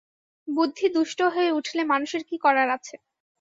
বুদ্ধি 0.47 0.85
দুষ্ট 0.95 1.19
হয়ে 1.33 1.51
উঠলে 1.57 1.81
মানুষের 1.91 2.21
কী 2.29 2.35
করার 2.45 2.69
আছে? 2.77 2.95